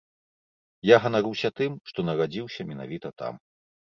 [0.89, 3.33] Я ганаруся тым, што нарадзіўся менавіта там.